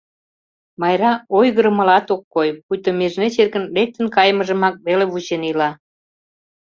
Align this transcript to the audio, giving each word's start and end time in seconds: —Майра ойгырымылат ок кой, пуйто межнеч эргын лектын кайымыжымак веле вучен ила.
—Майра 0.81 1.11
ойгырымылат 1.37 2.07
ок 2.15 2.23
кой, 2.33 2.49
пуйто 2.65 2.89
межнеч 2.99 3.35
эргын 3.43 3.65
лектын 3.75 4.05
кайымыжымак 4.15 4.75
веле 4.85 5.05
вучен 5.11 5.41
ила. 5.51 5.69